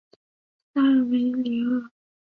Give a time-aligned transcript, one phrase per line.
[0.73, 1.91] 塞尔梅里厄。